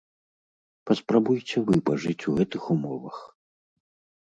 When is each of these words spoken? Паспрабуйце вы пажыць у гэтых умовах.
Паспрабуйце 0.89 1.57
вы 1.69 1.75
пажыць 1.91 2.27
у 2.33 2.35
гэтых 2.41 2.63
умовах. 2.77 3.23